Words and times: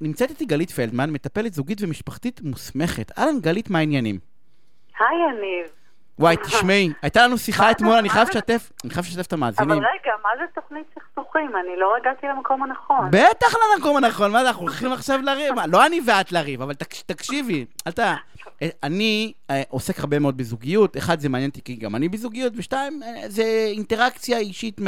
נמצאת 0.00 0.30
איתי 0.30 0.44
גלית 0.44 0.70
פלדמן, 0.70 1.10
מטפלת 1.10 1.52
זוגית 1.54 1.82
ומשפחתית 1.82 2.40
מוסמכת. 2.42 3.18
אהלן, 3.18 3.40
גלית, 3.40 3.70
מה 3.70 3.78
העניינים? 3.78 4.18
היי, 5.00 5.08
יניב. 5.08 5.70
וואי, 6.18 6.36
תשמעי, 6.36 6.88
הייתה 7.02 7.26
לנו 7.26 7.38
שיחה 7.38 7.70
אתמול, 7.70 7.92
אני 7.94 8.08
חייב 8.08 8.28
לשתף, 8.28 8.72
אני 8.84 8.92
חייב 8.92 9.06
לשתף 9.06 9.26
את 9.26 9.32
אבל 9.32 9.42
המאזינים. 9.42 9.70
רגע, 9.72 10.12
מה 10.22 10.28
זה 10.38 10.44
תוכנית 10.54 10.86
סכסוכים? 10.94 11.50
אני 11.56 11.80
לא 11.80 11.96
הגעתי 12.00 12.26
למקום 12.26 12.62
הנכון. 12.62 13.10
בטח 13.10 13.54
למקום 13.76 13.96
הנכון, 13.96 14.32
מה 14.32 14.42
זה, 14.42 14.48
אנחנו 14.48 14.62
הולכים 14.62 14.92
עכשיו 14.92 15.20
לריב? 15.22 15.54
לא 15.68 15.86
אני 15.86 16.00
ואת 16.06 16.32
לריב, 16.32 16.62
אבל 16.62 16.74
תק- 16.74 17.02
תקשיבי, 17.06 17.64
אל 17.86 17.92
ת... 17.92 17.98
אה, 17.98 18.16
אני 18.82 19.32
אה, 19.50 19.62
עוסק 19.68 19.98
הרבה 20.00 20.18
מאוד 20.18 20.36
בזוגיות, 20.36 20.96
אחד, 20.96 21.20
זה 21.20 21.28
מעניין 21.28 21.50
אותי 21.50 21.62
כי 21.64 21.76
גם 21.76 21.96
אני 21.96 22.08
בזוגיות, 22.08 22.52
ושתיים, 22.56 23.02
אה, 23.02 23.28
זה 23.28 23.42
אינטראקציה 23.72 24.38
אישית. 24.38 24.80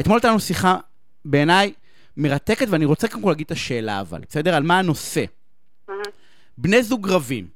אתמול 0.00 0.16
הייתה 0.16 0.28
לנו 0.28 0.40
שיחה, 0.40 0.76
בעיניי, 1.24 1.72
מרתקת, 2.18 2.66
ואני 2.70 2.84
רוצה 2.84 3.08
קודם 3.08 3.22
כל 3.22 3.28
להגיד 3.28 3.44
את 3.44 3.50
השאלה, 3.50 4.00
אבל, 4.00 4.20
בסדר? 4.30 4.54
על 4.54 4.62
מה 4.62 4.78
הנושא. 4.78 5.24
מהמם. 5.88 6.02
בני 6.58 6.82
זוג 6.82 7.08
רבים. 7.08 7.48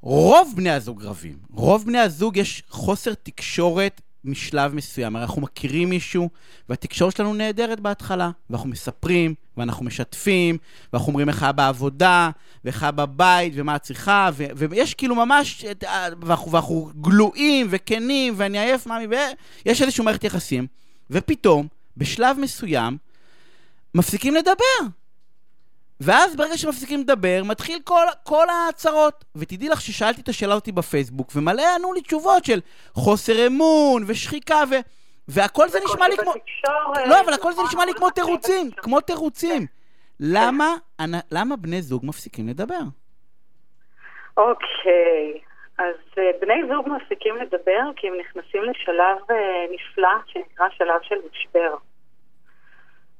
רוב 0.00 0.52
בני 0.56 0.70
הזוג 0.70 1.04
רבים. 1.04 1.38
רוב 1.50 1.86
בני 1.86 1.98
הזוג 1.98 2.36
יש 2.36 2.62
חוסר 2.68 3.14
תקשורת 3.14 4.00
משלב 4.24 4.74
מסוים. 4.74 5.16
הרי 5.16 5.24
אנחנו 5.24 5.42
מכירים 5.42 5.88
מישהו, 5.90 6.28
והתקשורת 6.68 7.16
שלנו 7.16 7.34
נהדרת 7.34 7.80
בהתחלה. 7.80 8.30
ואנחנו 8.50 8.68
מספרים, 8.68 9.34
ואנחנו 9.56 9.84
משתפים, 9.84 10.58
ואנחנו 10.92 11.08
אומרים 11.08 11.28
איך 11.28 11.42
היה 11.42 11.52
בעבודה, 11.52 12.30
ואיך 12.64 12.82
היה 12.82 12.92
בבית, 12.92 13.52
ומה 13.56 13.76
את 13.76 13.82
צריכה, 13.82 14.30
ו- 14.32 14.46
ויש 14.56 14.94
כאילו 14.94 15.14
ממש, 15.14 15.64
את 15.64 15.84
ה- 15.84 16.06
ואנחנו, 16.20 16.52
ואנחנו 16.52 16.90
גלויים 17.00 17.66
וכנים, 17.70 18.34
ואני 18.36 18.58
עייף, 18.58 18.86
מאמי, 18.86 19.06
ויש 19.66 19.82
איזושהי 19.82 20.04
מערכת 20.04 20.24
יחסים, 20.24 20.66
ופתאום, 21.10 21.66
בשלב 21.96 22.38
מסוים, 22.38 22.96
מפסיקים 23.94 24.34
לדבר. 24.34 24.78
ואז 26.00 26.36
ברגע 26.36 26.56
שמפסיקים 26.56 27.00
לדבר, 27.00 27.42
מתחיל 27.44 27.78
כל, 27.84 28.04
כל 28.22 28.46
ההצהרות. 28.48 29.24
ותדעי 29.36 29.68
לך 29.68 29.80
ששאלתי 29.80 30.20
את 30.20 30.28
השאלה 30.28 30.54
אותי 30.54 30.72
בפייסבוק, 30.72 31.32
ומלא 31.34 31.62
ענו 31.78 31.92
לי 31.92 32.00
תשובות 32.00 32.44
של 32.44 32.60
חוסר 32.94 33.46
אמון 33.46 34.04
ושחיקה, 34.06 34.62
ו... 34.70 34.74
והכל 35.28 35.68
זה 35.68 35.78
נשמע 35.84 36.08
לי 36.08 36.16
כמו... 36.16 36.32
לא, 37.06 37.20
אבל 37.20 37.32
הכל 37.32 37.52
זה 37.52 37.62
נכון, 37.62 37.66
נשמע 37.68 37.84
לי 37.84 37.94
כמו 37.94 38.10
תירוצים. 38.10 38.70
כמו 38.76 39.00
תירוצים. 39.00 39.66
למה, 40.20 40.74
אנ- 41.00 41.24
למה 41.32 41.56
בני 41.56 41.82
זוג 41.82 42.06
מפסיקים 42.06 42.48
לדבר? 42.48 42.80
אוקיי, 44.36 45.40
אז 45.78 45.94
אה, 46.18 46.22
בני 46.40 46.54
זוג 46.74 46.88
מפסיקים 46.88 47.36
לדבר 47.36 47.80
כי 47.96 48.08
הם 48.08 48.14
נכנסים 48.20 48.62
לשלב 48.62 49.30
אה, 49.30 49.36
נפלא 49.74 50.08
שנקרא 50.26 50.66
שלב 50.78 51.00
של 51.02 51.14
משבר. 51.32 51.74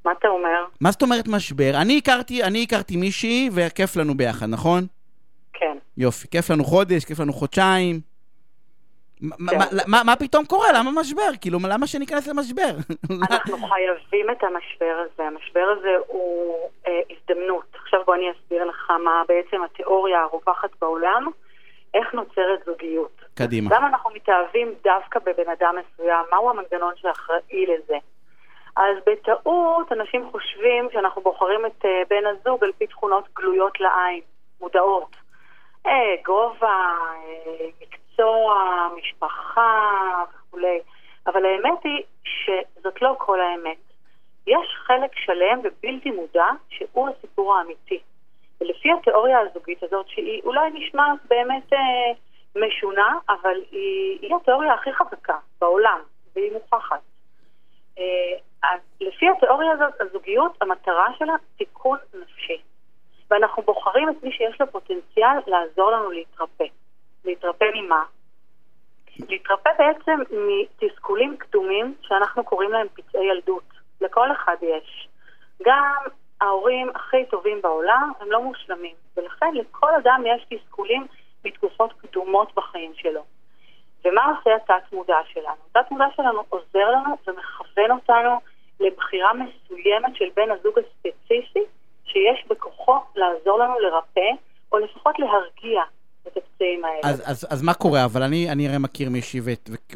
מה 0.04 0.12
אתה 0.12 0.28
אומר? 0.28 0.64
מה 0.80 0.90
זאת 0.90 1.02
אומרת 1.02 1.28
משבר? 1.28 1.70
אני 1.82 1.98
הכרתי, 1.98 2.42
אני 2.42 2.62
הכרתי 2.62 2.96
מישהי, 2.96 3.50
וכיף 3.54 3.96
לנו 3.96 4.14
ביחד, 4.16 4.46
נכון? 4.48 4.82
כן. 5.52 5.76
יופי, 5.96 6.28
כיף 6.30 6.50
לנו 6.50 6.64
חודש, 6.64 7.04
כיף 7.04 7.20
לנו 7.20 7.32
חודשיים. 7.32 8.00
מה- 9.20 9.36
כן. 9.52 9.58
מה- 9.58 9.64
מה- 9.86 10.02
מה 10.04 10.16
פתאום 10.16 10.44
קורה? 10.44 10.66
למה 10.74 10.90
משבר? 11.00 11.30
כאילו, 11.40 11.58
למה 11.68 11.86
שניכנס 11.86 12.26
למשבר? 12.28 12.70
אנחנו 13.30 13.56
חייבים 13.56 14.30
את 14.30 14.44
המשבר 14.44 14.94
הזה. 15.04 15.22
המשבר 15.28 15.66
הזה 15.78 15.88
הוא 16.06 16.54
אה, 16.88 17.00
הזדמנות. 17.10 17.64
עכשיו 17.82 18.00
בוא 18.06 18.14
אני 18.14 18.24
אסביר 18.30 18.64
לך 18.64 18.90
מה 19.04 19.22
בעצם 19.28 19.56
התיאוריה 19.64 20.20
הרווחת 20.22 20.70
בעולם, 20.80 21.26
איך 21.94 22.14
נוצרת 22.14 22.60
זוגיות. 22.66 23.20
קדימה. 23.34 23.76
למה 23.76 23.86
אנחנו 23.88 24.10
מתאהבים 24.14 24.74
דווקא 24.84 25.18
בבן 25.20 25.50
אדם 25.58 25.74
מסוים? 25.80 26.24
מהו 26.32 26.50
המנגנון 26.50 26.92
שאחראי 26.96 27.66
לזה? 27.66 27.96
אז 28.76 28.96
בטעות 29.06 29.92
אנשים 29.92 30.30
חושבים 30.30 30.88
שאנחנו 30.92 31.22
בוחרים 31.22 31.66
את 31.66 31.84
אה, 31.84 32.02
בן 32.10 32.26
הזוג 32.26 32.64
על 32.64 32.72
פי 32.78 32.86
תכונות 32.86 33.28
גלויות 33.34 33.80
לעין, 33.80 34.20
מודעות. 34.60 35.16
אה, 35.86 36.14
גובה, 36.24 36.96
אה, 37.24 37.66
מקצוע, 37.80 38.54
משפחה 38.96 40.24
וכולי. 40.34 40.80
אבל 41.26 41.44
האמת 41.44 41.84
היא 41.84 42.02
שזאת 42.24 43.02
לא 43.02 43.14
כל 43.18 43.40
האמת. 43.40 43.78
יש 44.46 44.76
חלק 44.86 45.10
שלם 45.14 45.60
ובלתי 45.64 46.10
מודע 46.10 46.46
שהוא 46.68 47.08
הסיפור 47.08 47.54
האמיתי. 47.54 48.00
ולפי 48.60 48.88
התיאוריה 48.92 49.38
הזוגית 49.40 49.82
הזאת, 49.82 50.08
שהיא 50.08 50.42
אולי 50.44 50.70
נשמעת 50.70 51.18
באמת 51.28 51.72
אה, 51.72 52.12
משונה, 52.56 53.18
אבל 53.28 53.60
היא, 53.70 54.18
היא 54.22 54.34
התיאוריה 54.34 54.74
הכי 54.74 54.92
חזקה 54.92 55.36
בעולם, 55.60 55.98
והיא 56.34 56.52
מוכחת. 56.52 57.11
אה, 57.98 58.04
אז 58.62 58.80
לפי 59.00 59.26
התיאוריה 59.28 59.72
הזאת, 59.72 60.00
הזוגיות, 60.00 60.62
המטרה 60.62 61.06
שלה 61.18 61.34
תיקון 61.56 61.98
נפשי. 62.14 62.60
ואנחנו 63.30 63.62
בוחרים 63.62 64.08
את 64.10 64.22
מי 64.22 64.32
שיש 64.32 64.60
לו 64.60 64.66
פוטנציאל 64.66 65.38
לעזור 65.46 65.90
לנו 65.90 66.10
להתרפא. 66.10 66.64
להתרפא 67.24 67.64
ממה? 67.74 68.04
להתרפא 69.28 69.70
בעצם 69.78 70.20
מתסכולים 70.32 71.36
קדומים 71.36 71.94
שאנחנו 72.02 72.44
קוראים 72.44 72.70
להם 72.72 72.86
פצעי 72.94 73.24
ילדות. 73.24 73.64
לכל 74.00 74.32
אחד 74.32 74.56
יש. 74.62 75.08
גם 75.62 75.94
ההורים 76.40 76.90
הכי 76.94 77.24
טובים 77.30 77.62
בעולם 77.62 78.12
הם 78.20 78.30
לא 78.30 78.42
מושלמים, 78.42 78.94
ולכן 79.16 79.54
לכל 79.54 79.94
אדם 79.94 80.22
יש 80.26 80.46
תסכולים 80.48 81.06
מתקופות 81.44 81.92
קדומות 81.92 82.54
בחיים 82.54 82.92
שלו. 82.94 83.24
ומה 84.04 84.34
עושה 84.36 84.56
התת-מודע 84.56 85.18
שלנו? 85.32 85.56
התת-מודע 85.70 86.06
שלנו 86.16 86.42
עוזר 86.48 86.90
לנו 86.90 87.16
ומכוון 87.76 87.90
אותנו 87.90 88.38
לבחירה 88.80 89.30
מסוימת 89.34 90.16
של 90.16 90.24
בן 90.36 90.50
הזוג 90.50 90.78
הספציפי 90.78 91.64
שיש 92.04 92.44
בכוחו 92.50 92.96
לעזור 93.16 93.58
לנו 93.58 93.78
לרפא, 93.78 94.30
או 94.72 94.78
לפחות 94.78 95.18
להרגיע 95.18 95.82
את 96.26 96.36
הפצעים 96.36 96.84
האלה. 96.84 97.00
אז, 97.04 97.22
אז, 97.30 97.46
אז 97.50 97.62
מה 97.62 97.74
קורה? 97.74 98.04
אבל 98.04 98.22
אני, 98.22 98.50
אני 98.52 98.68
הרי 98.68 98.78
מכיר 98.78 99.10
מישהי 99.10 99.40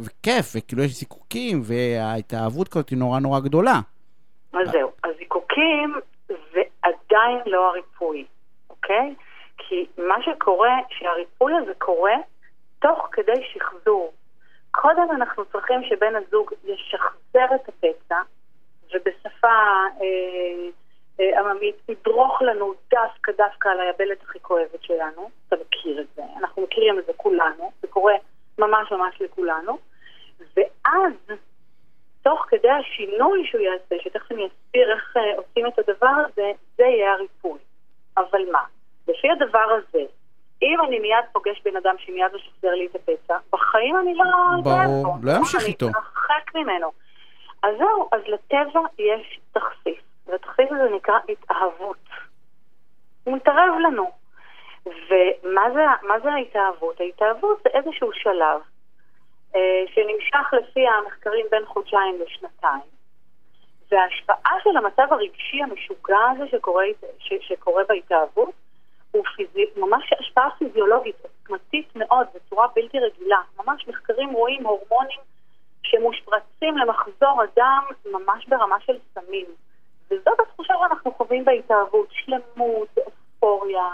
וכיף, 0.05 0.47
וכאילו 0.57 0.83
יש 0.83 0.91
זיקוקים, 0.91 1.61
וההתאהבות 1.65 2.69
כזאת 2.69 2.89
היא 2.89 2.99
נורא 2.99 3.21
נורא 3.21 3.41
גדולה. 3.41 3.81
אז 4.53 4.71
זהו, 4.71 4.91
הזיקוקים 5.05 5.95
זה 6.29 6.63
עדיין 6.83 7.39
לא 7.47 7.69
הריפוי, 7.71 8.25
אוקיי? 8.71 9.15
כי 9.59 9.87
מה 9.99 10.15
שקורה, 10.23 10.79
שהריפוי 10.91 11.53
הזה 11.63 11.73
קורה 11.79 12.15
תוך 12.79 13.09
כדי 13.13 13.43
שחזור. 13.53 14.13
קודם 14.81 15.11
אנחנו 15.11 15.45
צריכים 15.45 15.85
שבן 15.85 16.17
הזוג 16.17 16.53
ישחזר 16.65 17.55
את 17.55 17.69
הפצע, 17.69 18.21
ובשפה 18.95 19.49
אה, 20.01 20.69
אה, 21.21 21.41
עממית 21.41 21.77
ידרוך 21.89 22.43
לנו 22.43 22.75
דווקא 22.91 23.33
דווקא 23.33 23.69
על 23.69 23.81
היבלת 23.81 24.23
הכי 24.23 24.41
כואבת 24.41 24.83
שלנו. 24.83 25.31
אתה 25.49 25.57
מכיר 25.57 26.01
את 26.01 26.07
זה, 26.17 26.23
אנחנו 26.39 26.63
מכירים 26.63 26.99
את 26.99 27.07
זה 27.07 27.13
כולנו, 27.17 27.73
זה 27.83 27.89
קורה 27.89 28.15
ממש 28.59 28.93
ממש 28.93 29.21
לכולנו. 29.21 29.79
ואז 30.57 31.39
תוך 32.23 32.47
כדי 32.49 32.71
השינוי 32.71 33.47
שהוא 33.47 33.61
יעשה, 33.61 33.95
שתכף 34.05 34.33
אני 34.33 34.47
אסביר 34.47 34.93
איך 34.93 35.17
אה, 35.17 35.37
עושים 35.37 35.67
את 35.67 35.79
הדבר 35.79 36.15
הזה, 36.27 36.53
זה 36.77 36.85
יהיה 36.85 37.13
הריפוי. 37.13 37.59
אבל 38.17 38.51
מה? 38.53 38.65
לפי 39.09 39.29
הדבר 39.31 39.79
הזה, 39.79 40.05
אם 40.67 40.81
אני 40.89 40.99
מיד 40.99 41.25
פוגש 41.33 41.63
בן 41.65 41.77
אדם 41.77 41.95
שמיד 41.99 42.27
משחזר 42.35 42.71
לי 42.71 42.87
את 42.87 42.95
הפצע, 42.95 43.37
בחיים 43.53 43.97
אני 43.99 44.15
לא... 44.15 44.25
ברור, 44.63 45.17
לא 45.23 45.33
ימשיך 45.33 45.61
אני 45.61 45.69
איתו. 45.69 45.87
אתרחק 45.89 46.55
ממנו. 46.55 46.93
אז 47.63 47.75
זהו, 47.79 48.09
אז 48.13 48.21
לטבע 48.27 48.81
יש 48.99 49.41
תכסיס, 49.53 50.03
והתכסיס 50.27 50.67
הזה 50.71 50.95
נקרא 50.97 51.15
התאהבות. 51.29 51.97
הוא 53.25 53.37
מתערב 53.37 53.73
לנו. 53.81 54.11
ומה 54.87 55.63
זה, 55.75 55.85
זה 56.23 56.33
ההתאהבות? 56.33 57.01
ההתאהבות 57.01 57.63
זה 57.63 57.71
איזשהו 57.75 58.13
שלב 58.13 58.61
אה, 59.55 59.85
שנמשך 59.95 60.53
לפי 60.53 60.85
המחקרים 60.89 61.47
בין 61.51 61.65
חודשיים 61.67 62.15
לשנתיים. 62.21 62.97
וההשפעה 63.91 64.53
של 64.65 64.77
המצב 64.77 65.13
הרגשי 65.13 65.63
המשוגע 65.63 66.19
הזה 66.37 66.45
שקורה, 66.51 66.85
ש, 67.19 67.33
שקורה 67.41 67.83
בהתאהבות 67.89 68.66
הוא 69.17 69.25
פיזי, 69.37 69.65
ממש 69.77 70.13
השפעה 70.21 70.49
פיזיולוגית 70.59 71.17
עוצמתית 71.23 71.97
מאוד, 71.97 72.27
בצורה 72.35 72.67
בלתי 72.75 72.99
רגילה. 72.99 73.39
ממש 73.59 73.89
מחקרים 73.89 74.33
רואים 74.33 74.67
הורמונים 74.67 75.19
שמושפרצים 75.83 76.79
למחזור 76.79 77.43
הדם 77.43 77.85
ממש 78.13 78.47
ברמה 78.49 78.77
של 78.81 78.99
סמים. 79.15 79.47
וזאת 80.11 80.41
התחושה 80.41 80.75
שאנחנו 80.81 81.13
חווים 81.13 81.45
בהתאהבות, 81.45 82.09
שלמות, 82.11 82.89
אופוריה, 82.99 83.89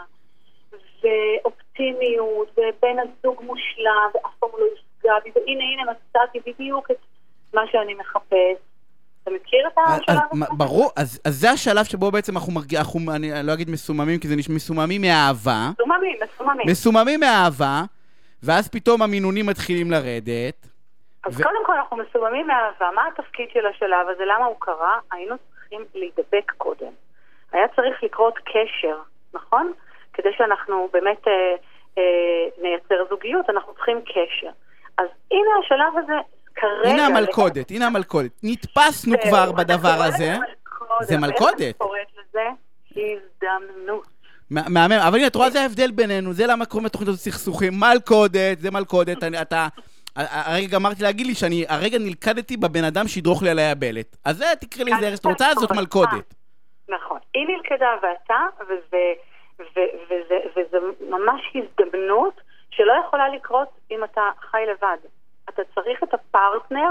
ואופטימיות, 1.02 2.48
ובן 2.50 2.96
הזוג 2.98 3.42
מושלם, 3.42 4.10
ואף 4.14 4.34
פעם 4.38 4.50
לא 4.58 4.66
יפגע 4.66 5.14
בי, 5.24 5.30
והנה 5.34 5.64
הנה 5.64 5.92
מצאתי 5.92 6.40
בדיוק 6.50 6.90
את 6.90 6.98
מה 7.54 7.62
שאני 7.66 7.94
מחפש. 7.94 8.71
אתה 9.22 9.30
מכיר 9.30 9.68
את 9.68 9.78
השלב 9.86 10.18
הזה? 10.32 10.44
ברור, 10.56 10.90
אז, 10.96 11.20
אז 11.24 11.34
זה 11.34 11.50
השלב 11.50 11.84
שבו 11.84 12.10
בעצם 12.10 12.36
אנחנו 12.36 12.52
מרגישים, 12.52 12.78
אנחנו, 12.78 13.00
אני 13.14 13.30
לא 13.44 13.54
אגיד 13.54 13.70
מסוממים, 13.70 14.18
כי 14.20 14.28
זה 14.28 14.36
נשמע 14.36 14.54
מסוממים 14.54 15.00
מאהבה. 15.00 15.70
מסוממים, 15.72 16.16
מסוממים. 16.22 16.66
מסוממים 16.66 17.20
מאהבה, 17.20 17.82
ואז 18.42 18.68
פתאום 18.68 19.02
המינונים 19.02 19.46
מתחילים 19.46 19.90
לרדת. 19.90 20.66
אז 21.26 21.40
ו- 21.40 21.42
קודם 21.42 21.66
כל 21.66 21.72
אנחנו 21.72 21.96
מסוממים 21.96 22.46
מאהבה. 22.46 22.90
מה 22.94 23.02
התפקיד 23.12 23.48
של 23.52 23.66
השלב 23.66 24.08
הזה? 24.08 24.24
למה 24.24 24.44
הוא 24.44 24.56
קרה? 24.58 24.98
היינו 25.12 25.34
צריכים 25.50 25.80
להידבק 25.94 26.52
קודם. 26.58 26.92
היה 27.52 27.68
צריך 27.76 28.02
לקרות 28.02 28.34
קשר, 28.38 28.96
נכון? 29.34 29.72
כדי 30.12 30.28
שאנחנו 30.38 30.88
באמת 30.92 31.28
אה, 31.28 31.32
אה, 31.98 32.62
נייצר 32.62 33.04
זוגיות, 33.10 33.50
אנחנו 33.50 33.74
צריכים 33.74 34.00
קשר. 34.04 34.50
אז 34.98 35.06
הנה 35.30 35.50
השלב 35.60 35.98
הזה, 36.04 36.12
כרגע... 36.54 36.90
הנה 36.90 37.06
המלכודת, 37.06 37.70
הנה 37.70 37.86
המלכודת. 37.86 38.30
נתפסנו 38.42 39.12
זהו, 39.12 39.30
כבר 39.30 39.52
בדבר 39.52 40.02
הזה. 40.02 40.36
זה 41.02 41.16
מלכודת. 41.18 41.60
איך 41.60 41.70
את 41.70 41.76
קוראת 41.76 42.06
לזה? 42.18 42.48
הזדמנות. 42.90 44.06
מהמם, 44.50 44.92
אבל 44.92 45.18
הנה, 45.18 45.26
את 45.26 45.34
רואה, 45.36 45.50
זה 45.50 45.60
ההבדל 45.60 45.90
בינינו, 45.90 46.32
זה 46.32 46.46
למה 46.46 46.66
קוראים 46.66 46.86
לתוכנית 46.86 47.08
הזאת 47.08 47.20
סכסוכים. 47.20 47.72
מלכודת, 47.80 48.58
זה 48.58 48.70
מלכודת, 48.70 49.24
אתה... 49.42 49.68
ה- 50.16 50.50
הרגע 50.50 50.66
גמרתי 50.68 51.02
להגיד 51.02 51.26
לי 51.26 51.34
שאני 51.34 51.64
הרגע 51.68 51.98
נלכדתי 51.98 52.56
בבן 52.56 52.84
אדם 52.84 53.08
שידרוך 53.08 53.42
לי 53.42 53.50
על 53.50 53.58
היבלת. 53.58 54.16
אז 54.24 54.36
זה, 54.36 54.44
תקראי 54.60 54.84
לי 54.84 54.92
זה 55.00 55.06
איך 55.06 55.16
שאת 55.16 55.24
רוצה, 55.26 55.46
זאת 55.54 55.70
מלכודת. 55.70 56.34
נכון. 56.88 57.18
היא 57.34 57.46
נלכדה 57.46 57.88
ואתה, 58.02 58.40
וזה, 58.64 59.12
ו, 59.60 59.80
וזה, 60.06 60.38
וזה 60.56 60.78
ממש 61.10 61.40
הזדמנות 61.54 62.40
שלא 62.70 62.92
יכולה 63.06 63.28
לקרות 63.28 63.68
אם 63.90 64.04
אתה 64.04 64.20
חי 64.50 64.62
לבד. 64.72 64.96
אתה 65.54 65.62
צריך 65.74 66.02
את 66.02 66.14
הפרטנר 66.14 66.90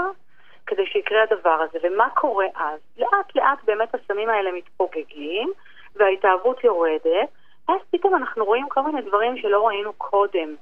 כדי 0.66 0.86
שיקרה 0.86 1.22
הדבר 1.22 1.58
הזה. 1.70 1.78
ומה 1.82 2.08
קורה 2.10 2.46
אז? 2.54 2.80
לאט 2.98 3.36
לאט 3.36 3.64
באמת 3.64 3.94
הסמים 3.94 4.28
האלה 4.28 4.52
מתפוגגים, 4.52 5.52
וההתאהבות 5.96 6.64
יורדת, 6.64 7.28
ואז 7.68 7.80
פתאום 7.90 8.14
אנחנו 8.14 8.44
רואים 8.44 8.68
כל 8.68 8.82
מיני 8.82 9.02
דברים 9.02 9.36
שלא 9.36 9.66
ראינו 9.66 9.92
קודם. 9.92 10.54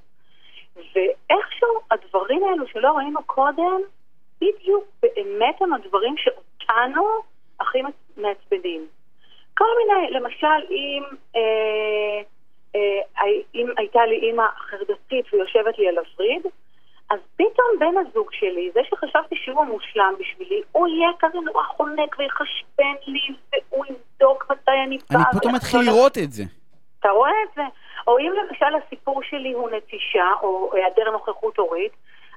ואיכשהו 0.76 1.81
הדברים 1.91 2.44
האלו 2.44 2.67
שלא 2.67 2.93
ראינו 2.97 3.20
קודם, 3.26 3.81
בדיוק 4.41 4.85
באמת 5.02 5.62
הם 5.62 5.75
הדברים 5.75 6.14
שאותנו 6.17 7.06
הכי 7.61 7.79
מעצבנים. 8.17 8.87
כל 9.58 9.64
מיני, 9.79 10.11
למשל, 10.11 10.67
אם, 10.70 11.02
אה, 11.37 12.23
אה, 12.75 13.26
אם 13.55 13.67
הייתה 13.76 14.06
לי 14.06 14.17
אימא 14.17 14.47
חרדתית 14.56 15.35
ויושבת 15.35 15.79
לי 15.79 15.88
על 15.88 15.99
הווריד, 15.99 16.47
אז 17.11 17.19
פתאום 17.37 17.69
בן 17.79 17.95
הזוג 17.97 18.29
שלי, 18.33 18.71
זה 18.75 18.81
שחשבתי 18.91 19.37
שהוא 19.37 19.61
המושלם 19.61 20.15
בשבילי, 20.19 20.62
הוא 20.73 20.89
יהיה 20.89 21.11
כזה 21.19 21.39
נורא 21.45 21.62
חונק 21.62 22.19
ויחשבן 22.19 22.95
לי, 23.07 23.35
והוא 23.53 23.85
יבדוק 23.87 24.51
מתי 24.51 24.71
אני 24.87 24.99
באה. 25.11 25.23
אני 25.31 25.39
פתאום 25.41 25.55
מתחיל 25.55 25.81
לראות 25.81 26.19
את 26.19 26.33
זה. 26.33 26.43
אתה 27.01 27.11
רואה 27.11 27.31
את 27.45 27.55
זה? 27.55 27.62
או 28.07 28.19
אם 28.19 28.33
למשל 28.33 28.75
הסיפור 28.87 29.23
שלי 29.23 29.53
הוא 29.53 29.71
נטישה, 29.71 30.33
או 30.43 30.71
היעדר 30.75 31.11
נוכחות 31.11 31.59
הורית, 31.59 31.93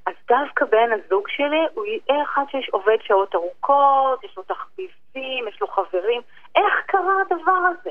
אז 0.06 0.14
דווקא 0.28 0.66
בן 0.66 0.90
הזוג 0.92 1.28
שלי 1.28 1.66
הוא 1.74 1.86
יהיה 1.86 2.24
אחד 2.24 2.44
שיש 2.52 2.70
עובד 2.70 2.98
שעות 3.02 3.36
ארוכות, 3.36 4.24
יש 4.24 4.38
לו 4.38 4.44
תחביבים, 4.44 5.48
יש 5.48 5.62
לו 5.62 5.68
חברים. 5.68 6.22
איך 6.56 6.74
קרה 6.86 7.14
הדבר 7.22 7.62
הזה? 7.72 7.90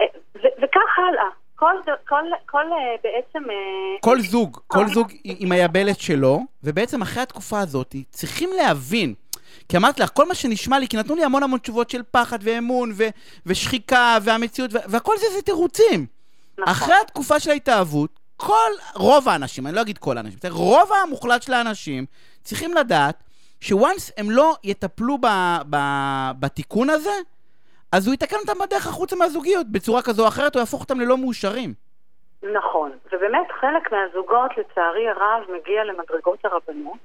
אה, 0.00 0.06
וכך 0.34 0.98
הלאה. 0.98 1.28
כל, 1.62 1.92
כל, 2.08 2.24
כל 2.46 2.72
אה, 2.72 2.96
בעצם... 3.04 3.50
אה, 3.50 3.56
כל 4.00 4.20
זוג, 4.20 4.58
כל 4.66 4.86
זוג 4.88 5.12
עם 5.24 5.52
היבלת 5.52 6.00
שלו, 6.00 6.40
ובעצם 6.62 7.02
אחרי 7.02 7.22
התקופה 7.22 7.60
הזאת 7.60 7.94
צריכים 8.10 8.50
להבין. 8.56 9.14
כי 9.68 9.76
אמרתי 9.76 10.02
לך, 10.02 10.10
כל 10.14 10.28
מה 10.28 10.34
שנשמע 10.34 10.78
לי, 10.78 10.88
כי 10.88 10.96
נתנו 10.96 11.14
לי 11.14 11.24
המון 11.24 11.42
המון 11.42 11.58
תשובות 11.58 11.90
של 11.90 12.02
פחד 12.10 12.38
ואמון 12.42 12.92
ו- 12.94 13.08
ושחיקה 13.46 14.18
והמציאות, 14.22 14.74
ו- 14.74 14.78
והכל 14.88 15.14
זה 15.18 15.26
זה 15.34 15.42
תירוצים. 15.42 16.06
נכון. 16.58 16.72
אחרי 16.72 16.94
התקופה 17.04 17.40
של 17.40 17.50
ההתאהבות, 17.50 18.10
כל, 18.36 18.70
רוב 18.94 19.28
האנשים, 19.28 19.66
אני 19.66 19.76
לא 19.76 19.80
אגיד 19.80 19.98
כל 19.98 20.16
האנשים? 20.16 20.38
רוב 20.50 20.90
המוחלט 21.02 21.42
של 21.42 21.52
האנשים 21.52 22.06
צריכים 22.42 22.74
לדעת 22.74 23.22
שוואנס 23.60 24.10
הם 24.16 24.30
לא 24.30 24.56
יטפלו 24.64 25.18
ב, 25.18 25.26
ב, 25.70 25.76
בתיקון 26.40 26.90
הזה, 26.90 27.14
אז 27.92 28.06
הוא 28.06 28.14
יתקן 28.14 28.36
אותם 28.36 28.58
בדרך 28.66 28.86
החוצה 28.86 29.16
מהזוגיות, 29.16 29.66
בצורה 29.72 30.02
כזו 30.02 30.22
או 30.22 30.28
אחרת, 30.28 30.54
הוא 30.54 30.60
יהפוך 30.60 30.80
אותם 30.82 31.00
ללא 31.00 31.16
מאושרים. 31.16 31.74
נכון. 32.42 32.90
ובאמת 33.12 33.46
חלק 33.60 33.92
מהזוגות, 33.92 34.50
לצערי 34.58 35.08
הרב, 35.08 35.42
מגיע 35.48 35.84
למדרגות 35.84 36.44
הרבנות. 36.44 36.98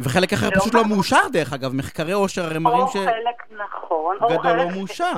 וחלק 0.00 0.32
אחר 0.32 0.50
פשוט 0.50 0.74
לא 0.74 0.82
מאושר, 0.88 1.28
דרך 1.32 1.52
אגב. 1.52 1.74
מחקרי 1.74 2.12
עושר 2.12 2.42
הרי 2.42 2.58
מראים 2.58 2.80
או 2.80 2.86
חלק 2.86 3.60
נכון, 3.66 4.16
או 4.20 4.30
שגדול 4.30 4.56
לא. 4.56 4.64
מאושר. 4.76 5.12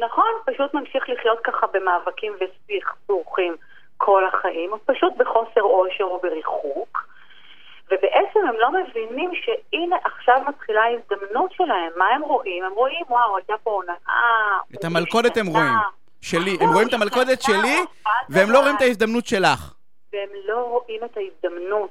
נכון, 0.00 0.32
פשוט 0.46 0.74
ממשיך 0.74 1.08
לחיות 1.08 1.38
ככה 1.44 1.66
במאבקים 1.72 2.32
וסכסוכים 2.32 3.56
כל 3.96 4.22
החיים, 4.28 4.72
או 4.72 4.78
פשוט 4.86 5.12
בחוסר 5.16 5.60
עושר 5.60 6.04
או 6.04 6.20
בריחוק. 6.22 7.11
ובעצם 7.92 8.40
הם 8.48 8.54
לא 8.58 8.70
מבינים 8.72 9.30
שהנה 9.34 9.96
עכשיו 10.04 10.42
מתחילה 10.48 10.80
ההזדמנות 10.82 11.52
שלהם. 11.52 11.92
מה 11.96 12.04
הם 12.08 12.22
רואים? 12.22 12.64
הם 12.64 12.72
רואים, 12.72 13.04
וואו, 13.08 13.36
הייתה 13.36 13.54
פה 13.62 13.70
הונאה. 13.70 13.94
את 14.74 14.84
המלכודת 14.84 15.36
הם 15.36 15.46
השתנה." 15.46 15.60
רואים. 15.60 16.02
שלי. 16.22 16.56
הם 16.60 16.66
לא, 16.68 16.72
רואים 16.72 16.88
את 16.88 16.94
המלכודת 16.94 17.42
שלי, 17.42 17.76
והם 18.28 18.50
לא 18.50 18.58
רואים 18.58 18.76
את. 18.76 18.80
ההזדמנות 18.80 19.26
שלך. 19.26 19.74
והם 20.12 20.28
לא 20.44 20.56
רואים 20.56 21.04
את 21.04 21.16
ההזדמנות. 21.16 21.90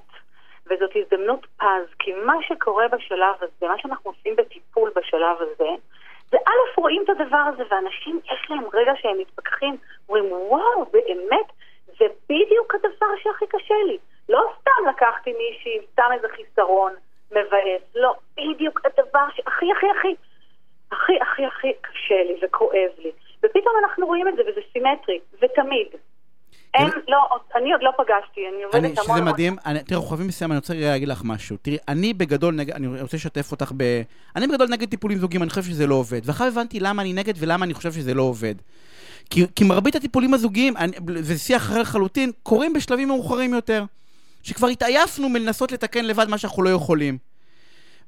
וזאת 0.66 0.92
הזדמנות 0.96 1.48
פז, 1.58 1.88
כי 2.00 2.12
מה 2.26 2.34
שקורה 2.48 2.88
בשלב 2.88 3.36
הזה, 3.42 3.68
מה 3.68 3.78
שאנחנו 3.78 4.12
עושים 4.12 4.36
בטיפול 4.36 4.92
בשלב 4.96 5.38
הזה, 5.40 5.70
זה 6.32 6.38
א', 6.38 6.80
רואים 6.82 7.04
את 7.04 7.10
הדבר 7.10 7.44
הזה, 7.54 7.64
ואנשים, 7.72 8.20
יש 8.26 8.50
להם 8.50 8.64
רגע 8.74 8.92
שהם 9.02 9.18
מתפכחים, 9.20 9.78
אומרים, 10.10 10.32
וואו, 10.32 10.86
באמת, 10.92 11.48
זה 12.00 12.06
בדיוק 12.30 12.76
הדבר 12.76 13.08
שהכי 13.24 13.46
קשה 13.48 13.74
לי. 13.88 13.98
לא 14.32 14.42
סתם 14.62 14.90
לקחתי 14.90 15.34
מישהי, 15.34 15.78
סתם 15.92 16.10
איזה 16.14 16.28
חיסרון 16.36 16.94
מבאס, 17.32 17.84
לא, 17.96 18.14
בדיוק 18.38 18.82
הדבר 18.86 19.26
שהכי 19.36 19.66
הכי 19.78 19.86
הכי, 19.98 20.16
הכי 20.92 21.14
הכי 21.22 21.46
הכי 21.46 21.68
קשה 21.82 22.24
לי 22.28 22.36
וכואב 22.42 22.92
לי. 22.98 23.12
ופתאום 23.44 23.76
אנחנו 23.84 24.06
רואים 24.06 24.28
את 24.28 24.36
זה, 24.36 24.42
וזה 24.42 24.62
סימטרי, 24.74 25.20
ותמיד. 25.42 25.88
אין, 26.74 26.90
לא, 27.08 27.18
אני 27.56 27.74
עוד 27.74 27.82
לא 27.84 27.92
פגשתי, 27.98 28.42
אני 28.48 28.64
עובדת 28.64 28.98
המון... 28.98 29.18
שזה 29.18 29.26
מדהים, 29.32 29.56
אני, 29.66 29.80
תראי, 29.80 29.96
אנחנו 29.96 30.10
חייבים 30.10 30.28
לסיים, 30.28 30.52
אני 30.52 30.58
רוצה 30.58 30.74
להגיד 30.78 31.08
לך 31.08 31.22
משהו. 31.26 31.58
תראי, 31.62 31.78
אני 31.88 32.14
בגדול 32.14 32.56
נגד, 32.56 32.74
אני 32.74 33.02
רוצה 33.02 33.18
לשתף 33.18 33.52
אותך 33.52 33.72
ב... 33.78 34.02
אני 34.36 34.48
בגדול 34.48 34.68
נגד 34.70 34.90
טיפולים 34.90 35.18
זוגיים, 35.18 35.44
אני 35.44 35.50
חושב 35.50 35.62
שזה 35.62 35.88
לא 35.88 35.96
עובד. 35.96 36.22
ואחר 36.26 36.44
הבנתי 36.44 36.80
למה 36.80 37.02
אני 37.02 37.14
נגד 37.14 37.34
ולמה 37.40 37.66
אני 37.66 37.74
חושב 37.74 37.92
שזה 37.92 38.14
לא 38.14 38.22
עובד. 38.22 38.56
כי, 39.30 39.46
כי 39.56 39.64
מרבית 39.64 39.96
הטיפולים 39.96 40.34
הזוגיים, 40.34 40.78
אני, 40.78 40.92
זה 41.22 41.38
שיח 41.38 41.62
אחר 41.62 41.82
לחלוטין, 41.82 42.32
קורים 42.44 42.74
בשלבים 42.74 43.08
מאוחרים 43.08 43.54
יותר. 43.54 43.84
שכבר 44.44 44.68
התעייפנו 44.68 45.30
מלנסות 45.30 45.72
לתקן 45.72 46.06
לבד 46.06 46.30
מה 46.30 46.38
שאנחנו 46.38 46.64
לא 46.64 46.70
יכולים. 46.70 47.18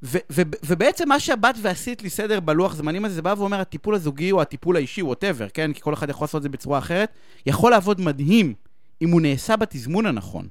ו- 0.04 0.18
ו- 0.32 0.42
ובעצם 0.66 1.10
מה 1.10 1.20
שבאת 1.20 1.56
ועשית 1.62 2.02
לי 2.04 2.10
סדר 2.10 2.40
בלוח 2.40 2.74
זמנים 2.76 3.06
הזה, 3.06 3.16
זה 3.16 3.22
בא 3.22 3.34
ואומר, 3.38 3.60
הטיפול 3.60 3.96
הזוגי 3.96 4.32
או 4.32 4.42
הטיפול 4.42 4.76
האישי, 4.76 5.02
ווטאבר, 5.02 5.50
כן? 5.50 5.74
כי 5.74 5.82
כל 5.82 5.94
אחד 5.94 6.10
יכול 6.10 6.26
לעשות 6.26 6.38
את 6.40 6.44
זה 6.44 6.50
בצורה 6.50 6.78
אחרת, 6.80 7.10
יכול 7.46 7.72
לעבוד 7.72 8.02
מדהים 8.02 8.54
אם 9.02 9.10
הוא 9.12 9.22
נעשה 9.22 9.56
בתזמון 9.56 10.06
הנכון. 10.06 10.48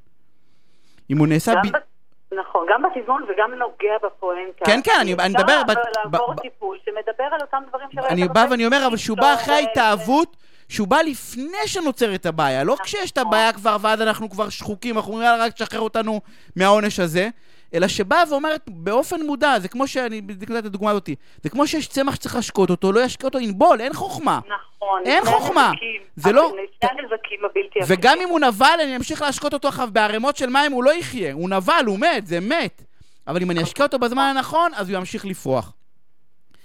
אם 1.11 1.19
הוא 1.19 1.27
נעשה... 1.27 1.53
גם 1.55 1.73
ב... 1.73 1.77
נכון, 2.41 2.67
גם 2.71 2.83
בתזמון 2.83 3.23
וגם 3.23 3.51
נוגע 3.59 3.95
בפואנטה. 4.07 4.65
כן, 4.65 4.81
כן, 4.85 4.93
אני- 5.01 5.15
אני 5.15 5.29
מדבר 5.29 5.63
אפשר 5.67 5.81
לעבור 6.05 6.35
ב- 6.35 6.41
טיפול 6.41 6.79
שמדבר 6.85 7.25
על 7.35 7.41
אותם 7.41 7.63
דברים 7.69 7.89
שראית 7.95 8.11
אני 8.11 8.29
בא. 8.29 8.47
ואני 8.51 8.67
אומר, 8.67 8.87
אבל 8.87 8.97
שהוא 8.97 9.17
בא 9.17 9.35
אחרי 9.35 9.55
ההתאהבות, 9.55 10.37
שהוא 10.73 10.89
בא 10.89 10.97
לפני 10.97 11.67
שנוצרת 11.67 12.27
הבעיה, 12.27 12.65
לא 12.65 12.77
כשיש 12.83 13.11
את 13.11 13.19
הבעיה 13.19 13.53
כבר, 13.53 13.77
ואז 13.81 14.03
אנחנו 14.03 14.31
כבר 14.31 14.49
שחוקים, 14.49 14.97
אנחנו 14.97 15.13
אומרים, 15.13 15.29
יאללה, 15.29 15.45
רק 15.45 15.53
תשחרר 15.53 15.81
אותנו 15.81 16.21
מהעונש 16.57 17.01
הזה, 17.01 17.29
אלא 17.75 17.89
שבאה 17.89 18.23
ואומרת 18.31 18.61
באופן 18.69 19.23
מודע, 19.23 19.59
זה 19.59 19.69
כמו 19.69 19.87
שאני, 19.87 20.21
נתתי 20.21 20.59
את 20.59 20.65
הדוגמה 20.65 20.91
הזאתי, 20.91 21.15
זה 21.43 21.51
כמו 21.51 21.67
שיש 21.67 21.87
צמח 21.89 22.15
שצריך 22.15 22.35
להשקות 22.35 22.71
אותו, 22.71 22.93
לא 22.93 23.01
ישקה 23.01 23.27
אותו, 23.27 23.39
ינבול, 23.39 23.81
אין 23.81 23.93
חוכמה. 23.93 24.41
נכון. 24.47 25.03
אין 25.05 25.25
חוכמה. 25.25 25.67
הנזקים, 25.69 26.01
זה 26.17 26.33
לא- 26.33 26.53
שני 26.81 26.89
הנזקים 26.91 27.39
הבלתי 27.45 27.79
וגם 27.87 28.19
אם 28.23 28.29
הוא 28.29 28.41
נבל, 28.41 28.79
אני 28.83 28.97
אמשיך 28.97 29.23
להשקות 29.23 29.55
אותו 29.55 29.69
אחריו 29.69 29.89
בערימות 29.93 30.37
של 30.37 30.51
מים, 30.51 30.73
הוא 30.73 30.85
לא 30.85 30.95
יחיה. 30.95 31.33
הוא 31.33 31.51
נבל, 31.51 31.85
הוא 31.87 31.99
מת, 31.99 32.27
זה 32.27 32.41
מת. 32.41 32.83
אבל 33.27 33.43
אם 33.43 33.51
אני 33.51 33.63
אשקה 33.63 33.83
אותו 33.83 33.99
בזמן 33.99 34.33
הנכון, 34.37 34.71
אז 34.75 34.89
הוא 34.89 34.97
ימשיך 34.99 35.27
לפרוח. 35.27 35.73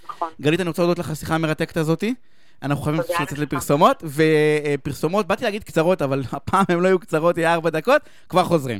נכון. 0.09 0.29
גלית, 0.41 0.59
אני 0.59 0.69
רוצה 0.69 0.81
להודות 0.81 0.99
לך 0.99 1.07
על 1.07 1.11
השיחה 1.11 1.35
המרתקת 1.35 1.77
הזאתי. 1.77 2.13
אנחנו 2.63 2.83
חייבים 2.83 3.01
לצאת. 3.01 3.31
לפרסומות, 3.39 4.03
ופרסומות, 4.03 5.27
באתי 5.27 5.43
להגיד 5.43 5.63
קצרות, 5.63 6.01
אבל 6.01 6.23
הפעם 6.31 6.65
הן 6.69 6.79
לא 6.79 6.87
יהיו 6.87 6.99
קצרות, 6.99 7.37
יהיה 7.37 7.53
ארבע 7.53 7.69
דקות, 7.69 8.01
כבר 8.29 8.43
חוזרים. 8.43 8.79